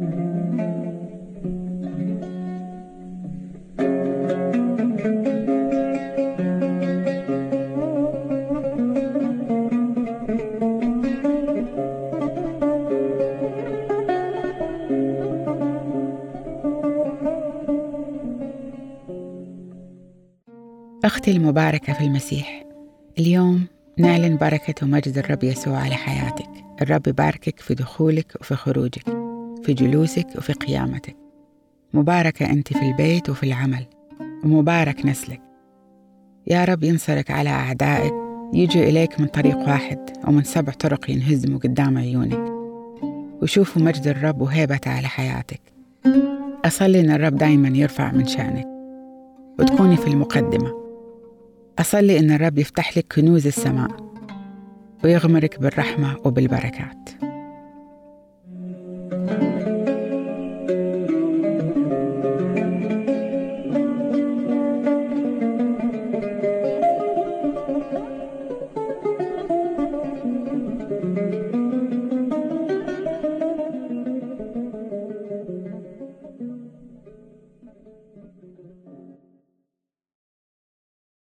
[0.00, 0.10] أختي
[21.30, 22.64] المباركة في المسيح
[23.18, 23.66] اليوم
[23.98, 26.48] نعلن بركة ومجد الرب يسوع على حياتك.
[26.82, 29.27] الرب يباركك في دخولك وفي خروجك.
[29.68, 31.16] في جلوسك وفي قيامتك.
[31.94, 33.86] مباركة أنت في البيت وفي العمل
[34.44, 35.40] ومبارك نسلك.
[36.46, 38.12] يا رب ينصرك على أعدائك
[38.52, 42.52] يجوا إليك من طريق واحد أو من سبع طرق ينهزموا قدام عيونك.
[43.42, 45.60] وشوفوا مجد الرب وهيبته على حياتك.
[46.64, 48.66] أصلي إن الرب دايما يرفع من شأنك
[49.58, 50.72] وتكوني في المقدمة.
[51.78, 53.90] أصلي إن الرب يفتح لك كنوز السماء
[55.04, 57.27] ويغمرك بالرحمة وبالبركات.